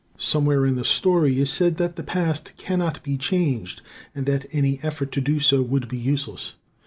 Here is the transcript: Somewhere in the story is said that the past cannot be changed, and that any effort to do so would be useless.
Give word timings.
Somewhere 0.17 0.65
in 0.65 0.77
the 0.77 0.83
story 0.83 1.39
is 1.39 1.51
said 1.51 1.77
that 1.77 1.95
the 1.95 2.01
past 2.01 2.57
cannot 2.57 3.03
be 3.03 3.17
changed, 3.19 3.81
and 4.15 4.25
that 4.25 4.47
any 4.51 4.79
effort 4.81 5.11
to 5.11 5.21
do 5.21 5.39
so 5.39 5.61
would 5.61 5.87
be 5.87 5.97
useless. 5.97 6.55